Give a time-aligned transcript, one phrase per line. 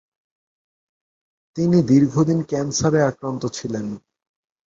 [1.57, 3.85] তিনি দীর্ঘদিন ক্যান্সারে আক্রান্ত ছিলেন।